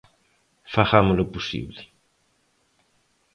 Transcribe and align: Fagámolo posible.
Fagámolo 0.73 1.25
posible. 1.33 1.81